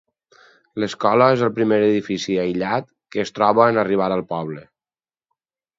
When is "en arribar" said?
3.75-4.13